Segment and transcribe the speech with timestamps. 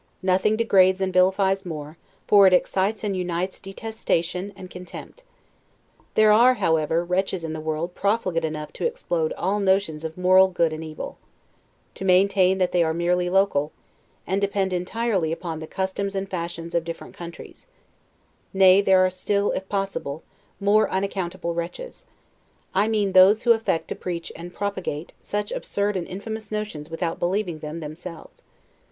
[0.23, 1.95] Nothing degrades and vilifies more,
[2.25, 5.21] for it excites and unites detestation and contempt.
[6.15, 10.47] There are, however, wretches in the world profligate enough to explode all notions of moral
[10.47, 11.19] good and evil;
[11.93, 13.73] to maintain that they are merely local,
[14.25, 17.67] and depend entirely upon the customs and fashions of different countries;
[18.55, 20.23] nay, there are still, if possible,
[20.59, 22.07] more unaccountable wretches;
[22.73, 27.19] I mean those who affect to preach and propagate such absurd and infamous notions without
[27.19, 28.41] believing them themselves.